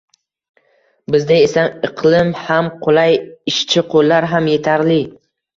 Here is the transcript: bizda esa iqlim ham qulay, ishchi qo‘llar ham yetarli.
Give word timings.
bizda 1.15 1.37
esa 1.49 1.65
iqlim 1.89 2.33
ham 2.47 2.71
qulay, 2.87 3.15
ishchi 3.53 3.87
qo‘llar 3.95 4.31
ham 4.33 4.49
yetarli. 4.57 5.03